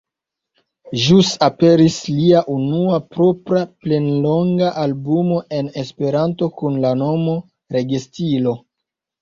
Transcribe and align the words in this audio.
Ĵus 1.01 1.27
aperis 1.47 1.97
lia 2.13 2.41
unua 2.53 2.97
propra 3.17 3.61
plenlonga 3.85 4.71
albumo 4.85 5.39
en 5.59 5.71
Esperanto 5.85 6.51
kun 6.63 6.83
la 6.87 6.95
nomo 7.07 7.39
Regestilo. 7.79 8.59